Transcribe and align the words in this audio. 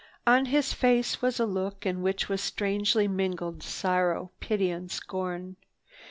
On 0.25 0.45
his 0.47 0.73
face 0.73 1.21
was 1.21 1.39
a 1.39 1.45
look 1.45 1.85
in 1.85 2.01
which 2.01 2.27
was 2.27 2.41
strangely 2.41 3.07
mingled 3.07 3.61
sorrow, 3.61 4.31
pity 4.39 4.71
and 4.71 4.89
scorn. 4.89 5.57